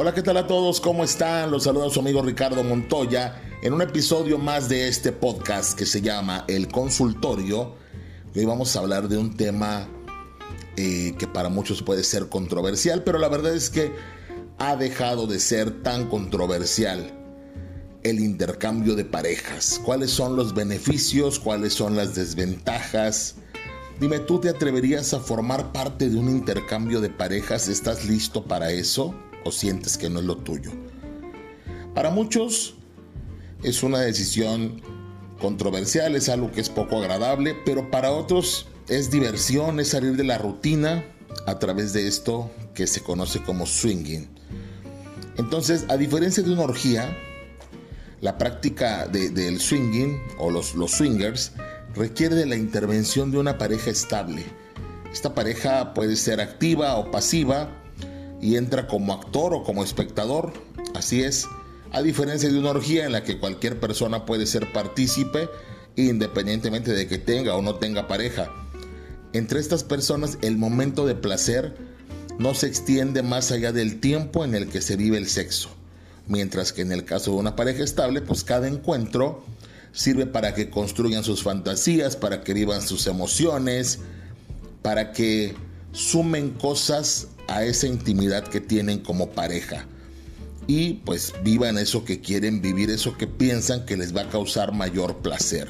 Hola, 0.00 0.14
¿qué 0.14 0.22
tal 0.22 0.36
a 0.36 0.46
todos? 0.46 0.80
¿Cómo 0.80 1.02
están? 1.02 1.50
Los 1.50 1.64
saluda 1.64 1.90
su 1.90 1.98
amigo 1.98 2.22
Ricardo 2.22 2.62
Montoya 2.62 3.42
en 3.64 3.72
un 3.72 3.82
episodio 3.82 4.38
más 4.38 4.68
de 4.68 4.86
este 4.86 5.10
podcast 5.10 5.76
que 5.76 5.86
se 5.86 6.00
llama 6.00 6.44
El 6.46 6.68
Consultorio. 6.68 7.74
Hoy 8.32 8.44
vamos 8.44 8.76
a 8.76 8.78
hablar 8.78 9.08
de 9.08 9.18
un 9.18 9.36
tema 9.36 9.88
eh, 10.76 11.16
que 11.18 11.26
para 11.26 11.48
muchos 11.48 11.82
puede 11.82 12.04
ser 12.04 12.28
controversial, 12.28 13.02
pero 13.02 13.18
la 13.18 13.28
verdad 13.28 13.52
es 13.52 13.70
que 13.70 13.90
ha 14.58 14.76
dejado 14.76 15.26
de 15.26 15.40
ser 15.40 15.82
tan 15.82 16.08
controversial 16.08 17.12
el 18.04 18.20
intercambio 18.20 18.94
de 18.94 19.04
parejas. 19.04 19.80
¿Cuáles 19.84 20.12
son 20.12 20.36
los 20.36 20.54
beneficios? 20.54 21.40
¿Cuáles 21.40 21.74
son 21.74 21.96
las 21.96 22.14
desventajas? 22.14 23.34
Dime, 23.98 24.20
¿tú 24.20 24.38
te 24.38 24.48
atreverías 24.48 25.12
a 25.12 25.18
formar 25.18 25.72
parte 25.72 26.08
de 26.08 26.16
un 26.16 26.28
intercambio 26.28 27.00
de 27.00 27.10
parejas? 27.10 27.66
¿Estás 27.66 28.04
listo 28.04 28.44
para 28.44 28.70
eso? 28.70 29.12
¿O 29.48 29.50
sientes 29.50 29.96
que 29.96 30.10
no 30.10 30.18
es 30.18 30.26
lo 30.26 30.36
tuyo? 30.36 30.70
Para 31.94 32.10
muchos 32.10 32.74
es 33.62 33.82
una 33.82 34.00
decisión 34.00 34.82
controversial, 35.40 36.16
es 36.16 36.28
algo 36.28 36.52
que 36.52 36.60
es 36.60 36.68
poco 36.68 36.98
agradable, 36.98 37.56
pero 37.64 37.90
para 37.90 38.12
otros 38.12 38.66
es 38.88 39.10
diversión, 39.10 39.80
es 39.80 39.88
salir 39.88 40.16
de 40.16 40.24
la 40.24 40.36
rutina 40.36 41.02
a 41.46 41.58
través 41.58 41.94
de 41.94 42.06
esto 42.06 42.50
que 42.74 42.86
se 42.86 43.00
conoce 43.00 43.42
como 43.42 43.64
swinging. 43.64 44.28
Entonces, 45.38 45.86
a 45.88 45.96
diferencia 45.96 46.42
de 46.42 46.52
una 46.52 46.64
orgía, 46.64 47.16
la 48.20 48.36
práctica 48.36 49.06
del 49.06 49.60
swinging 49.60 50.20
o 50.36 50.50
los, 50.50 50.74
los 50.74 50.90
swingers 50.90 51.52
requiere 51.94 52.34
de 52.34 52.44
la 52.44 52.56
intervención 52.56 53.30
de 53.30 53.38
una 53.38 53.56
pareja 53.56 53.88
estable. 53.88 54.44
Esta 55.10 55.34
pareja 55.34 55.94
puede 55.94 56.16
ser 56.16 56.38
activa 56.42 56.96
o 56.96 57.10
pasiva 57.10 57.77
y 58.40 58.56
entra 58.56 58.86
como 58.86 59.12
actor 59.12 59.54
o 59.54 59.64
como 59.64 59.84
espectador. 59.84 60.52
Así 60.94 61.22
es, 61.22 61.46
a 61.92 62.02
diferencia 62.02 62.50
de 62.50 62.58
una 62.58 62.70
orgía 62.70 63.06
en 63.06 63.12
la 63.12 63.24
que 63.24 63.38
cualquier 63.38 63.80
persona 63.80 64.26
puede 64.26 64.46
ser 64.46 64.72
partícipe 64.72 65.48
independientemente 65.96 66.92
de 66.92 67.08
que 67.08 67.18
tenga 67.18 67.56
o 67.56 67.62
no 67.62 67.76
tenga 67.76 68.06
pareja. 68.06 68.50
Entre 69.32 69.60
estas 69.60 69.84
personas 69.84 70.38
el 70.42 70.56
momento 70.56 71.06
de 71.06 71.14
placer 71.14 71.76
no 72.38 72.54
se 72.54 72.66
extiende 72.66 73.22
más 73.22 73.50
allá 73.50 73.72
del 73.72 74.00
tiempo 74.00 74.44
en 74.44 74.54
el 74.54 74.68
que 74.68 74.80
se 74.80 74.96
vive 74.96 75.18
el 75.18 75.28
sexo, 75.28 75.70
mientras 76.26 76.72
que 76.72 76.82
en 76.82 76.92
el 76.92 77.04
caso 77.04 77.32
de 77.32 77.38
una 77.38 77.56
pareja 77.56 77.82
estable, 77.82 78.20
pues 78.20 78.44
cada 78.44 78.68
encuentro 78.68 79.44
sirve 79.92 80.26
para 80.26 80.54
que 80.54 80.70
construyan 80.70 81.24
sus 81.24 81.42
fantasías, 81.42 82.16
para 82.16 82.44
que 82.44 82.54
vivan 82.54 82.80
sus 82.80 83.06
emociones, 83.08 83.98
para 84.82 85.12
que 85.12 85.56
sumen 85.92 86.50
cosas 86.50 87.28
a 87.48 87.64
esa 87.64 87.86
intimidad 87.86 88.46
que 88.46 88.60
tienen 88.60 89.00
como 89.00 89.30
pareja. 89.30 89.86
Y 90.66 90.94
pues 91.04 91.32
vivan 91.42 91.78
eso 91.78 92.04
que 92.04 92.20
quieren 92.20 92.60
vivir, 92.60 92.90
eso 92.90 93.16
que 93.16 93.26
piensan 93.26 93.86
que 93.86 93.96
les 93.96 94.14
va 94.14 94.22
a 94.22 94.28
causar 94.28 94.72
mayor 94.72 95.16
placer. 95.18 95.68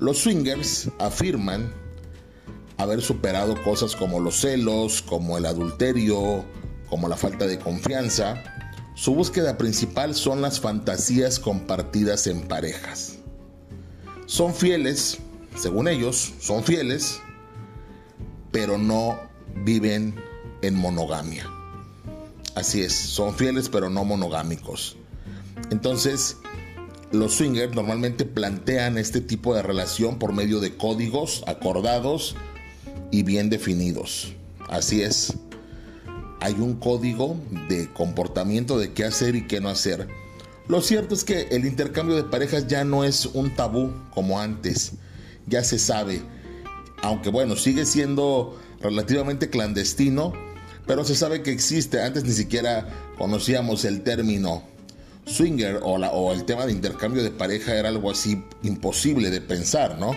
Los 0.00 0.18
swingers 0.18 0.90
afirman 0.98 1.72
haber 2.76 3.02
superado 3.02 3.60
cosas 3.62 3.94
como 3.94 4.20
los 4.20 4.40
celos, 4.40 5.02
como 5.02 5.38
el 5.38 5.46
adulterio, 5.46 6.44
como 6.88 7.08
la 7.08 7.16
falta 7.16 7.46
de 7.46 7.58
confianza, 7.58 8.42
su 8.94 9.14
búsqueda 9.14 9.58
principal 9.58 10.14
son 10.14 10.42
las 10.42 10.58
fantasías 10.58 11.38
compartidas 11.38 12.26
en 12.26 12.42
parejas. 12.42 13.18
Son 14.26 14.54
fieles, 14.54 15.18
según 15.56 15.86
ellos, 15.88 16.34
son 16.40 16.64
fieles, 16.64 17.20
pero 18.50 18.78
no 18.78 19.18
viven 19.64 20.14
en 20.62 20.74
monogamia. 20.74 21.46
Así 22.54 22.82
es, 22.82 22.92
son 22.92 23.34
fieles 23.34 23.68
pero 23.68 23.88
no 23.90 24.04
monogámicos. 24.04 24.96
Entonces, 25.70 26.36
los 27.12 27.34
swingers 27.34 27.74
normalmente 27.74 28.24
plantean 28.24 28.98
este 28.98 29.20
tipo 29.20 29.54
de 29.54 29.62
relación 29.62 30.18
por 30.18 30.32
medio 30.32 30.60
de 30.60 30.76
códigos 30.76 31.44
acordados 31.46 32.36
y 33.10 33.22
bien 33.22 33.50
definidos. 33.50 34.34
Así 34.68 35.02
es, 35.02 35.32
hay 36.40 36.54
un 36.54 36.74
código 36.74 37.36
de 37.68 37.90
comportamiento 37.92 38.78
de 38.78 38.92
qué 38.92 39.04
hacer 39.04 39.36
y 39.36 39.46
qué 39.46 39.60
no 39.60 39.68
hacer. 39.68 40.08
Lo 40.68 40.82
cierto 40.82 41.14
es 41.14 41.24
que 41.24 41.48
el 41.50 41.64
intercambio 41.64 42.16
de 42.16 42.24
parejas 42.24 42.66
ya 42.66 42.84
no 42.84 43.04
es 43.04 43.24
un 43.26 43.54
tabú 43.54 43.90
como 44.12 44.38
antes, 44.38 44.92
ya 45.46 45.64
se 45.64 45.78
sabe, 45.78 46.20
aunque 47.02 47.30
bueno, 47.30 47.56
sigue 47.56 47.86
siendo 47.86 48.58
relativamente 48.80 49.50
clandestino, 49.50 50.32
pero 50.86 51.04
se 51.04 51.14
sabe 51.14 51.42
que 51.42 51.52
existe, 51.52 52.00
antes 52.02 52.24
ni 52.24 52.32
siquiera 52.32 52.88
conocíamos 53.18 53.84
el 53.84 54.02
término 54.02 54.62
swinger 55.26 55.80
o, 55.82 56.32
el 56.32 56.44
tema 56.44 56.66
de 56.66 56.72
intercambio 56.72 57.22
de 57.22 57.30
pareja 57.30 57.74
era 57.74 57.90
algo 57.90 58.10
así 58.10 58.42
imposible 58.62 59.30
de 59.30 59.40
pensar, 59.40 59.98
¿no? 59.98 60.12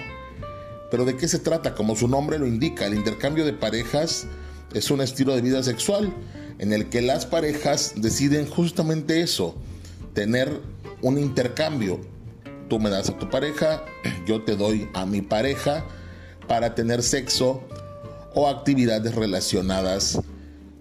Pero 0.89 1.05
¿de 1.05 1.17
qué 1.17 1.27
se 1.27 1.39
trata? 1.39 1.75
Como 1.75 1.95
su 1.95 2.07
nombre 2.07 2.39
lo 2.39 2.47
indica, 2.47 2.85
el 2.85 2.93
intercambio 2.93 3.45
de 3.45 3.53
parejas 3.53 4.25
es 4.73 4.89
un 4.91 5.01
estilo 5.01 5.35
de 5.35 5.41
vida 5.41 5.63
sexual 5.63 6.13
en 6.59 6.73
el 6.73 6.89
que 6.89 7.01
las 7.01 7.25
parejas 7.25 7.93
deciden 7.97 8.47
justamente 8.47 9.21
eso, 9.21 9.55
tener 10.13 10.61
un 11.01 11.17
intercambio. 11.17 11.99
Tú 12.69 12.79
me 12.79 12.89
das 12.89 13.09
a 13.09 13.17
tu 13.17 13.29
pareja, 13.29 13.83
yo 14.25 14.43
te 14.43 14.55
doy 14.55 14.87
a 14.93 15.05
mi 15.05 15.21
pareja 15.21 15.85
para 16.51 16.75
tener 16.75 17.01
sexo 17.01 17.63
o 18.34 18.50
actividades 18.50 19.16
relacionadas 19.16 20.19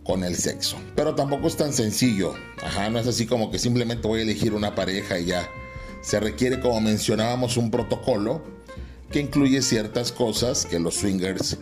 con 0.03 0.25
el 0.25 0.35
sexo. 0.35 0.77
Pero 0.97 1.15
tampoco 1.15 1.47
es 1.47 1.57
tan 1.57 1.73
sencillo. 1.73 2.35
Ajá, 2.61 2.91
no 2.91 2.99
es 2.99 3.07
así 3.07 3.25
como 3.25 3.53
que 3.53 3.61
simplemente 3.61 4.09
voy 4.09 4.19
a 4.19 4.23
elegir 4.25 4.53
una 4.53 4.75
pareja 4.75 5.21
y 5.21 5.27
ya. 5.27 5.49
Se 6.03 6.19
requiere, 6.19 6.59
como 6.59 6.81
mencionábamos, 6.81 7.57
un 7.57 7.71
protocolo 7.71 8.43
que 9.13 9.21
incluye 9.21 9.63
ciertas 9.63 10.11
cosas 10.11 10.67
que 10.67 10.81
los 10.81 10.97
swingers 10.97 11.59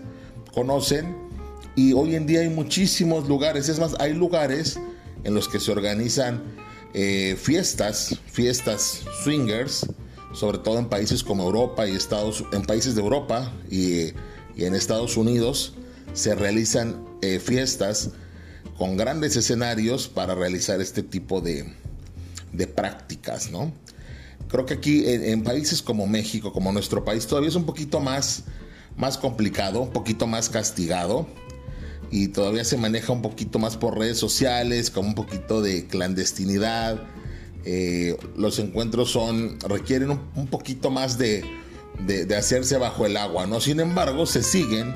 conocen 0.55 1.15
y 1.77 1.93
hoy 1.93 2.15
en 2.15 2.27
día 2.27 2.41
hay 2.41 2.49
muchísimos 2.49 3.29
lugares, 3.29 3.69
es 3.69 3.79
más, 3.79 3.95
hay 4.01 4.15
lugares 4.15 4.81
en 5.25 5.35
los 5.35 5.51
que 5.51 5.61
se 5.61 5.71
organizan 5.71 6.43
eh, 6.95 7.37
fiestas, 7.39 8.19
fiestas 8.33 9.03
swingers, 9.23 9.87
sobre 10.39 10.59
todo 10.59 10.79
en 10.79 10.89
países 10.89 11.25
como 11.25 11.43
Europa 11.43 11.89
y 11.89 11.97
Estados 11.97 12.45
en 12.53 12.63
países 12.63 12.95
de 12.95 13.01
Europa 13.01 13.53
y, 13.69 14.13
en 14.57 14.75
Estados 14.75 15.17
Unidos 15.17 15.75
se 16.15 16.35
realizan 16.35 17.05
eh, 17.23 17.39
fiestas 17.39 18.11
con 18.77 18.97
grandes 18.97 19.37
escenarios 19.37 20.09
para 20.09 20.35
realizar 20.35 20.81
este 20.81 21.05
tipo 21.05 21.41
de, 21.41 21.75
prácticas, 22.75 23.53
¿no? 23.53 23.73
Creo 24.49 24.67
que 24.67 24.75
aquí 24.75 25.05
en, 25.07 25.45
países 25.45 25.81
como 25.81 26.09
México, 26.09 26.53
como 26.53 26.73
nuestro 26.73 27.05
país, 27.05 27.27
todavía 27.27 27.51
es 27.51 27.55
un 27.55 27.67
poquito 27.67 28.01
más, 28.01 28.45
más 28.97 29.17
complicado, 29.17 29.81
un 29.81 29.93
poquito 29.93 30.27
más 30.27 30.49
castigado 30.49 31.29
y 32.11 32.29
todavía 32.29 32.65
se 32.65 32.77
maneja 32.77 33.13
un 33.13 33.23
poquito 33.23 33.61
más 33.61 33.77
por 33.77 33.97
redes 33.97 34.19
sociales, 34.19 34.91
con 34.91 35.07
un 35.07 35.15
poquito 35.15 35.61
de 35.61 35.87
clandestinidad. 35.87 37.01
Eh, 37.71 38.17
los 38.35 38.59
encuentros 38.61 39.11
son 39.11 39.61
requieren 39.61 40.19
un, 40.35 40.47
poquito 40.47 40.91
más 40.91 41.19
de, 41.19 41.45
de, 42.07 42.35
hacerse 42.35 42.79
bajo 42.79 43.05
el 43.05 43.15
agua, 43.19 43.47
¿no? 43.47 43.61
Sin 43.61 43.79
embargo, 43.79 44.25
se 44.25 44.43
siguen 44.43 44.95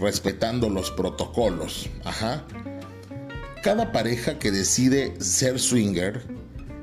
respetando 0.00 0.68
los 0.68 0.90
protocolos. 0.90 1.88
Ajá. 2.02 2.44
Cada 3.62 3.92
pareja 3.92 4.40
que 4.40 4.50
decide 4.50 5.14
ser 5.20 5.60
swinger 5.60 6.26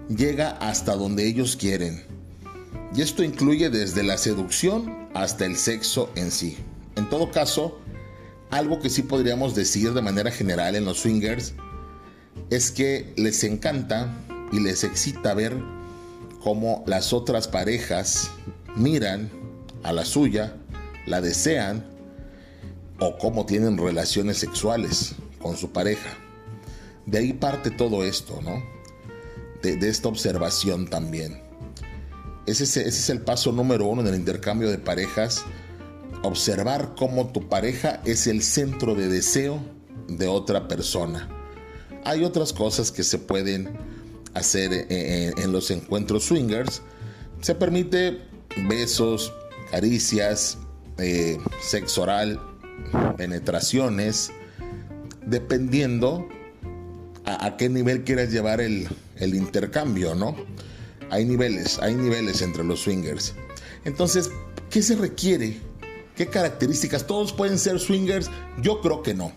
llega 0.07 0.51
hasta 0.51 0.95
donde 0.95 1.27
ellos 1.27 1.57
quieren. 1.57 2.05
Y 2.95 3.01
esto 3.01 3.21
incluye 3.21 3.69
desde 3.69 4.03
la 4.03 4.17
seducción 4.17 5.09
hasta 5.13 5.45
el 5.45 5.57
sexo 5.57 6.09
en 6.15 6.31
sí. 6.31 6.55
En 6.95 7.09
todo 7.09 7.29
caso, 7.29 7.77
algo 8.51 8.79
que 8.79 8.89
sí 8.89 9.01
podríamos 9.01 9.53
decir 9.53 9.91
de 9.91 10.01
manera 10.01 10.31
general 10.31 10.77
en 10.77 10.85
los 10.85 10.99
swingers 10.99 11.55
es 12.49 12.71
que 12.71 13.13
les 13.17 13.43
encanta 13.43 14.15
y 14.51 14.59
les 14.59 14.83
excita 14.83 15.33
ver 15.33 15.55
cómo 16.43 16.83
las 16.87 17.13
otras 17.13 17.47
parejas 17.47 18.31
miran 18.75 19.29
a 19.83 19.93
la 19.93 20.05
suya, 20.05 20.55
la 21.05 21.21
desean 21.21 21.85
o 22.99 23.17
cómo 23.17 23.45
tienen 23.45 23.77
relaciones 23.77 24.37
sexuales 24.37 25.15
con 25.41 25.57
su 25.57 25.71
pareja. 25.71 26.09
De 27.05 27.19
ahí 27.19 27.33
parte 27.33 27.71
todo 27.71 28.03
esto, 28.03 28.39
¿no? 28.41 28.63
De, 29.61 29.77
esta 29.87 30.07
observación 30.07 30.89
también. 30.89 31.41
Ese, 32.45 32.63
ese 32.63 32.87
es 32.87 33.09
el 33.09 33.21
paso 33.21 33.51
número 33.51 33.85
uno 33.85 34.01
en 34.01 34.07
el 34.07 34.15
intercambio 34.15 34.69
de 34.69 34.77
parejas 34.77 35.43
observar 36.23 36.95
cómo 36.97 37.27
tu 37.27 37.47
pareja 37.47 38.01
es 38.05 38.27
el 38.27 38.41
centro 38.43 38.95
de 38.95 39.07
deseo 39.07 39.59
de 40.07 40.27
otra 40.27 40.67
persona. 40.67 41.29
Hay 42.03 42.23
otras 42.23 42.53
cosas 42.53 42.91
que 42.91 43.03
se 43.03 43.19
pueden 43.19 43.77
hacer 44.39 44.73
eh, 44.73 44.85
eh, 44.89 45.33
en, 45.37 45.51
los 45.51 45.71
encuentros 45.71 46.25
swingers. 46.25 46.81
Se 47.41 47.55
permite 47.55 48.21
besos, 48.67 49.33
caricias, 49.71 50.57
eh, 50.97 51.37
sexo 51.61 52.03
oral, 52.03 52.39
penetraciones, 53.17 54.31
dependiendo 55.25 56.27
a, 57.25 57.57
qué 57.57 57.69
nivel 57.69 58.03
quieras 58.03 58.31
llevar 58.31 58.61
el, 58.61 58.87
el 59.17 59.35
intercambio, 59.35 60.15
¿no? 60.15 60.35
Hay 61.11 61.25
niveles, 61.25 61.79
hay 61.79 61.95
niveles 61.95 62.41
entre 62.41 62.63
los 62.63 62.81
swingers. 62.81 63.33
Entonces, 63.85 64.31
¿qué 64.69 64.81
se 64.81 64.95
requiere? 64.95 65.57
¿Qué 66.15 66.27
características? 66.27 67.07
¿Todos 67.07 67.31
pueden 67.33 67.57
ser 67.57 67.79
swingers? 67.79 68.29
Yo 68.61 68.81
creo 68.81 69.03
que 69.03 69.13
no. 69.13 69.31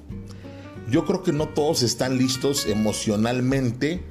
Yo 0.90 1.06
creo 1.06 1.22
que 1.22 1.32
no 1.32 1.48
todos 1.48 1.82
están 1.82 2.18
listos 2.18 2.66
emocionalmente 2.66 4.02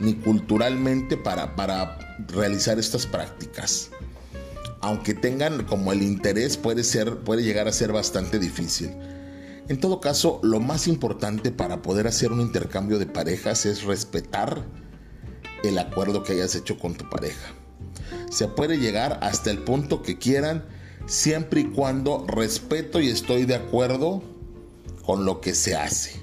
ni 0.00 0.14
culturalmente 0.14 1.16
para, 1.16 1.56
para 1.56 1.98
realizar 2.28 2.78
estas 2.78 3.06
prácticas. 3.06 3.90
Aunque 4.80 5.14
tengan 5.14 5.64
como 5.64 5.92
el 5.92 6.02
interés, 6.02 6.56
puede, 6.56 6.84
ser, 6.84 7.18
puede 7.20 7.42
llegar 7.42 7.66
a 7.68 7.72
ser 7.72 7.92
bastante 7.92 8.38
difícil. 8.38 8.90
En 9.68 9.80
todo 9.80 10.00
caso, 10.00 10.38
lo 10.42 10.60
más 10.60 10.86
importante 10.86 11.50
para 11.50 11.82
poder 11.82 12.06
hacer 12.06 12.30
un 12.30 12.40
intercambio 12.40 12.98
de 12.98 13.06
parejas 13.06 13.66
es 13.66 13.82
respetar 13.82 14.64
el 15.64 15.78
acuerdo 15.78 16.22
que 16.22 16.34
hayas 16.34 16.54
hecho 16.54 16.78
con 16.78 16.94
tu 16.94 17.08
pareja. 17.08 17.52
Se 18.30 18.46
puede 18.46 18.78
llegar 18.78 19.18
hasta 19.22 19.50
el 19.50 19.58
punto 19.58 20.02
que 20.02 20.18
quieran, 20.18 20.64
siempre 21.06 21.62
y 21.62 21.64
cuando 21.64 22.24
respeto 22.28 23.00
y 23.00 23.08
estoy 23.08 23.44
de 23.44 23.56
acuerdo 23.56 24.22
con 25.04 25.24
lo 25.24 25.40
que 25.40 25.54
se 25.54 25.74
hace. 25.74 26.20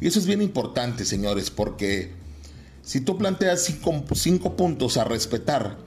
Y 0.00 0.08
eso 0.08 0.18
es 0.18 0.26
bien 0.26 0.42
importante, 0.42 1.04
señores, 1.04 1.50
porque 1.50 2.12
si 2.84 3.00
tú 3.00 3.16
planteas 3.16 3.70
cinco, 4.12 4.56
puntos 4.56 4.96
a 4.98 5.04
respetar 5.04 5.78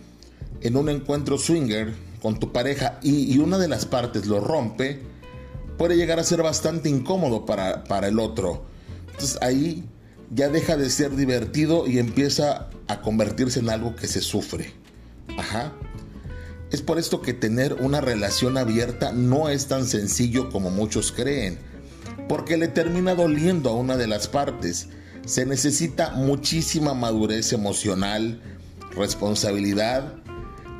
en 0.61 0.75
un 0.75 0.89
encuentro 0.89 1.38
swinger 1.38 1.94
con 2.21 2.39
tu 2.39 2.51
pareja 2.51 2.99
y, 3.03 3.38
una 3.38 3.59
de 3.59 3.67
las 3.67 3.85
partes 3.85 4.25
lo 4.25 4.39
rompe, 4.39 5.01
puede 5.77 5.95
llegar 5.95 6.19
a 6.19 6.23
ser 6.23 6.41
bastante 6.41 6.89
incómodo 6.89 7.45
para, 7.45 7.83
para 7.83 8.07
el 8.07 8.19
otro. 8.19 8.65
Entonces 9.11 9.38
ahí 9.41 9.85
ya 10.33 10.49
deja 10.49 10.75
de 10.75 10.89
ser 10.89 11.15
divertido 11.15 11.88
y 11.88 11.99
empieza 11.99 12.69
a 12.88 13.01
convertirse 13.01 13.59
en 13.59 13.69
algo 13.69 13.95
que 13.95 14.07
se 14.07 14.21
sufre. 14.21 14.73
Ajá. 15.38 15.73
Es 16.71 16.81
por 16.81 16.97
esto 16.97 17.21
que 17.21 17.33
tener 17.33 17.75
una 17.75 18.01
relación 18.01 18.57
abierta 18.57 19.11
no 19.13 19.49
es 19.49 19.67
tan 19.67 19.85
sencillo 19.85 20.49
como 20.49 20.71
muchos 20.71 21.11
creen, 21.11 21.59
porque 22.27 22.57
le 22.57 22.67
termina 22.67 23.13
doliendo 23.13 23.69
a 23.69 23.75
una 23.75 23.95
de 23.95 24.07
las 24.07 24.27
partes. 24.27 24.89
Se 25.27 25.45
necesita 25.45 26.12
muchísima 26.12 26.94
madurez 26.94 27.51
emocional, 27.51 28.41
responsabilidad, 28.95 30.13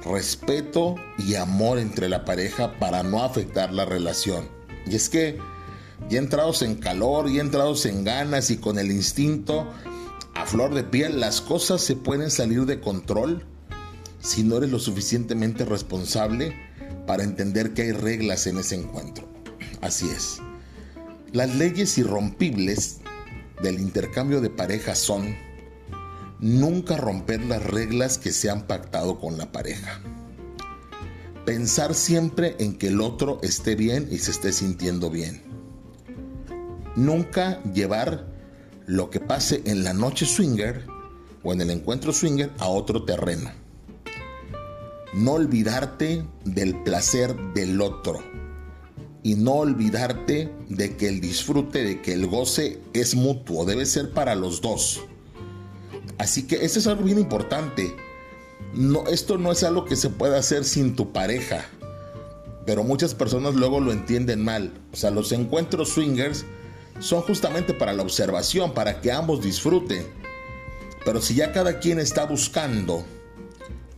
respeto 0.06 0.96
y 1.18 1.36
amor 1.36 1.80
entre 1.80 2.08
la 2.08 2.24
pareja 2.24 2.80
para 2.80 3.04
no 3.04 3.26
afectar 3.26 3.74
la 3.74 3.84
relación. 3.84 4.48
Y 4.86 4.96
es 4.96 5.10
que 5.10 5.38
ya 6.10 6.20
entrados 6.20 6.62
en 6.62 6.76
calor, 6.76 7.30
y 7.30 7.42
entrados 7.42 7.86
en 7.86 8.06
ganas 8.06 8.50
y 8.50 8.56
con 8.56 8.80
el 8.80 8.90
instinto 8.90 9.68
a 10.34 10.46
flor 10.46 10.74
de 10.74 10.86
piel, 10.86 11.20
las 11.20 11.42
cosas 11.42 11.82
se 11.82 11.98
pueden 11.98 12.32
salir 12.32 12.66
de 12.66 12.80
control 12.80 13.44
si 14.22 14.46
no 14.46 14.56
eres 14.58 14.70
lo 14.70 14.80
suficientemente 14.80 15.66
responsable 15.66 16.56
para 17.06 17.24
entender 17.24 17.74
que 17.74 17.82
hay 17.82 17.92
reglas 17.92 18.48
en 18.48 18.60
ese 18.60 18.76
encuentro. 18.76 19.28
Así 19.82 20.10
es. 20.10 20.40
Las 21.34 21.54
leyes 21.54 21.98
irrompibles 21.98 23.02
del 23.62 23.80
intercambio 23.80 24.42
de 24.42 24.50
parejas 24.50 25.00
son 25.00 25.36
nunca 26.40 26.98
romper 26.98 27.44
las 27.44 27.64
reglas 27.64 28.18
que 28.18 28.32
se 28.32 28.50
han 28.50 28.68
pactado 28.68 29.20
con 29.20 29.38
la 29.38 29.52
pareja. 29.52 30.00
Pensar 31.46 31.96
siempre 31.96 32.56
en 32.60 32.78
que 32.78 32.88
el 32.88 33.02
otro 33.02 33.40
esté 33.42 33.76
bien 33.76 34.08
y 34.12 34.18
se 34.20 34.32
esté 34.32 34.52
sintiendo 34.52 35.10
bien. 35.10 35.42
Nunca 36.96 37.62
llevar 37.74 38.28
lo 38.86 39.10
que 39.10 39.20
pase 39.20 39.62
en 39.66 39.84
la 39.84 39.94
noche 39.94 40.26
swinger 40.26 40.86
o 41.44 41.54
en 41.54 41.62
el 41.62 41.70
encuentro 41.70 42.12
swinger 42.12 42.52
a 42.60 42.68
otro 42.68 43.06
terreno. 43.06 43.52
No 45.14 45.34
olvidarte 45.34 46.26
del 46.44 46.84
placer 46.84 47.36
del 47.54 47.82
otro 47.82 48.22
y 49.28 49.36
no 49.36 49.56
olvidarte 49.56 50.50
de 50.70 50.96
que 50.96 51.10
el 51.10 51.20
disfrute, 51.20 51.84
de 51.84 52.02
que 52.02 52.14
el 52.14 52.28
goce 52.28 52.80
es 52.94 53.14
mutuo, 53.14 53.66
debe 53.66 53.86
ser 53.86 54.12
para 54.12 54.36
los 54.36 54.62
dos. 54.62 55.02
Así 56.18 56.48
que 56.48 56.64
eso 56.64 56.80
es 56.80 56.88
algo 56.88 57.04
bien 57.04 57.20
importante. 57.20 57.94
No, 58.74 59.06
esto 59.08 59.38
no 59.38 59.52
es 59.52 59.64
algo 59.64 59.84
que 59.84 59.98
se 59.98 60.10
pueda 60.10 60.38
hacer 60.38 60.64
sin 60.64 60.96
tu 60.96 61.12
pareja. 61.12 61.66
Pero 62.66 62.86
muchas 62.86 63.16
personas 63.16 63.56
luego 63.56 63.82
lo 63.82 63.92
entienden 63.92 64.46
mal. 64.46 64.72
O 64.94 64.96
sea, 64.96 65.12
los 65.12 65.34
encuentros 65.34 65.90
swingers 65.90 66.46
son 67.02 67.22
justamente 67.22 67.74
para 67.74 67.92
la 67.92 68.04
observación, 68.04 68.74
para 68.74 69.02
que 69.02 69.12
ambos 69.12 69.44
disfruten. 69.44 70.08
Pero 71.04 71.22
si 71.22 71.36
ya 71.36 71.52
cada 71.52 71.80
quien 71.80 72.00
está 72.00 72.26
buscando 72.26 73.04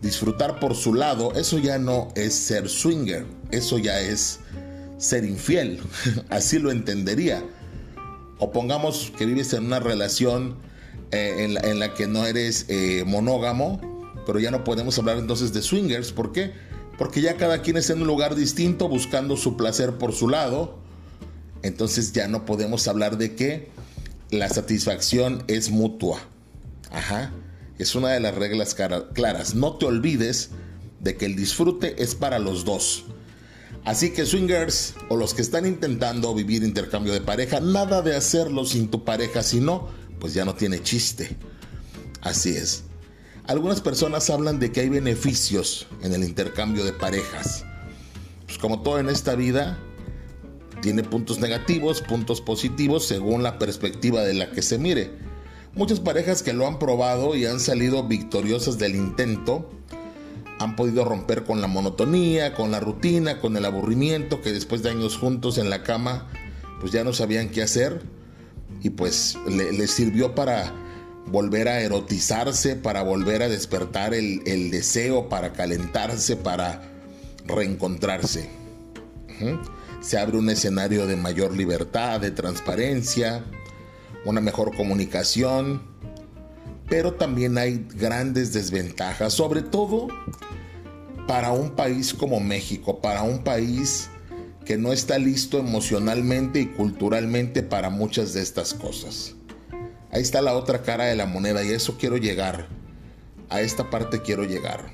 disfrutar 0.02 0.60
por 0.60 0.74
su 0.74 0.96
lado, 0.96 1.34
eso 1.36 1.60
ya 1.60 1.78
no 1.78 2.08
es 2.16 2.34
ser 2.34 2.68
swinger, 2.68 3.28
eso 3.52 3.78
ya 3.78 4.00
es 4.00 4.40
ser 5.00 5.25
infiel. 5.25 5.80
Así 6.30 6.60
lo 6.60 6.69
entendería. 6.69 7.44
O 8.38 8.51
pongamos 8.51 9.12
que 9.18 9.25
vives 9.25 9.51
en 9.54 9.66
una 9.66 9.80
relación 9.80 10.56
eh, 11.12 11.57
en, 11.63 11.80
la, 11.80 11.94
que 11.96 12.06
no 12.06 12.28
eres 12.28 12.66
eh, 12.68 13.04
monógamo, 13.07 13.81
pero 14.28 14.40
ya 14.40 14.51
no 14.51 14.63
podemos 14.63 14.98
hablar 15.00 15.18
entonces 15.18 15.51
de 15.54 15.63
swingers. 15.63 16.12
¿Por 16.12 16.31
qué? 16.31 16.54
Porque 16.98 17.22
ya 17.22 17.36
cada 17.36 17.62
quien 17.62 17.78
está 17.78 17.94
en 17.94 18.01
un 18.01 18.07
lugar 18.07 18.36
distinto 18.36 18.88
buscando 18.88 19.36
su 19.36 19.57
placer 19.57 19.98
por 19.98 20.13
su 20.13 20.30
lado. 20.30 20.78
Entonces 21.63 22.13
ya 22.13 22.28
no 22.28 22.45
podemos 22.45 22.88
hablar 22.88 23.18
de 23.18 23.36
que 23.36 23.69
la 24.30 24.48
satisfacción 24.50 25.44
es 25.48 25.72
mutua. 25.72 26.19
Ajá. 26.92 27.34
Es 27.78 27.95
una 27.95 28.10
de 28.10 28.19
las 28.19 28.36
reglas 28.36 28.75
claras. 29.13 29.56
No 29.56 29.78
te 29.78 29.86
olvides 29.86 30.52
de 31.00 31.16
que 31.16 31.25
el 31.25 31.36
disfrute 31.36 32.04
es 32.04 32.16
para 32.16 32.40
los 32.40 32.66
dos. 32.66 33.06
Así 33.86 34.12
que 34.12 34.26
swingers 34.26 34.96
o 35.10 35.16
los 35.16 35.34
que 35.34 35.42
están 35.42 35.66
intentando 35.66 36.34
vivir 36.36 36.64
intercambio 36.64 37.14
de 37.14 37.22
pareja, 37.22 37.60
nada 37.60 38.02
de 38.02 38.16
hacerlo 38.16 38.66
sin 38.66 38.90
tu 38.90 39.04
pareja, 39.04 39.42
si 39.42 39.60
no, 39.60 39.88
pues 40.20 40.34
ya 40.34 40.46
no 40.46 40.56
tiene 40.56 40.84
chiste. 40.84 41.38
Así 42.22 42.52
es. 42.52 42.84
Algunas 43.48 43.81
personas 43.81 44.30
hablan 44.30 44.60
de 44.60 44.72
que 44.72 44.81
hay 44.81 44.90
beneficios 44.90 45.88
en 46.04 46.14
el 46.14 46.24
intercambio 46.24 46.84
de 46.84 46.94
parejas. 46.94 47.66
Pues 48.46 48.58
como 48.58 48.81
todo 48.81 49.00
en 49.00 49.10
esta 49.10 49.36
vida, 49.36 49.80
tiene 50.81 51.04
puntos 51.04 51.40
negativos, 51.40 52.02
puntos 52.02 52.42
positivos 52.42 53.06
según 53.06 53.42
la 53.42 53.57
perspectiva 53.57 54.21
de 54.21 54.33
la 54.33 54.52
que 54.52 54.62
se 54.62 54.78
mire. 54.78 55.12
Muchas 55.74 56.00
parejas 56.00 56.44
que 56.44 56.54
lo 56.54 56.68
han 56.68 56.80
probado 56.80 57.36
y 57.36 57.45
han 57.45 57.59
salido 57.59 58.04
victoriosas 58.07 58.78
del 58.78 58.95
intento 58.95 59.69
han 60.59 60.75
podido 60.75 61.06
romper 61.06 61.44
con 61.44 61.61
la 61.61 61.68
monotonía, 61.68 62.54
con 62.54 62.71
la 62.71 62.80
rutina, 62.80 63.39
con 63.39 63.56
el 63.56 63.66
aburrimiento 63.66 64.42
que 64.42 64.51
después 64.51 64.83
de 64.83 64.89
años 64.89 65.18
juntos 65.18 65.57
en 65.57 65.69
la 65.69 65.83
cama 65.83 66.28
pues 66.80 66.92
ya 66.92 67.04
no 67.04 67.13
sabían 67.13 67.49
qué 67.49 67.61
hacer 67.61 68.01
y 68.81 68.89
pues 68.92 69.37
le, 69.47 69.87
sirvió 69.87 70.35
para 70.35 70.71
volver 71.28 71.68
a 71.68 71.81
erotizarse, 71.81 72.75
para 72.75 73.04
volver 73.04 73.44
a 73.44 73.49
despertar 73.49 74.13
el, 74.13 74.71
deseo, 74.71 75.30
para 75.30 75.54
calentarse, 75.54 76.35
para 76.35 76.81
reencontrarse. 77.45 78.49
Se 80.01 80.18
abre 80.18 80.37
un 80.37 80.49
escenario 80.49 81.07
de 81.07 81.16
mayor 81.16 81.56
libertad, 81.56 82.21
de 82.21 82.31
transparencia, 82.31 83.44
una 84.25 84.42
mejor 84.42 84.75
comunicación, 84.75 85.81
pero 86.90 87.14
también 87.14 87.58
hay 87.58 87.86
grandes 87.96 88.52
desventajas, 88.52 89.34
sobre 89.34 89.62
todo 89.62 90.08
para 91.28 91.52
un 91.52 91.72
país 91.72 92.14
como 92.14 92.40
México, 92.40 93.00
para 93.00 93.22
un 93.22 93.44
país 93.44 94.10
que 94.66 94.78
no 94.78 94.92
está 94.92 95.19
listo 95.19 95.60
emocionalmente 95.60 96.60
y 96.60 96.66
culturalmente 96.68 97.64
para 97.64 97.90
muchas 97.90 98.34
de 98.34 98.42
estas 98.42 98.74
cosas. 98.74 99.36
Ahí 100.12 100.22
está 100.22 100.42
la 100.42 100.54
otra 100.56 100.81
cara 100.81 101.06
de 101.06 101.16
la 101.16 101.28
moneda 101.28 101.64
y 101.64 101.69
a 101.69 101.76
eso 101.76 101.98
quiero 102.00 102.18
llegar. 102.18 102.68
A 103.50 103.62
esta 103.62 103.90
parte 103.90 104.22
quiero 104.22 104.44
llegar. 104.44 104.92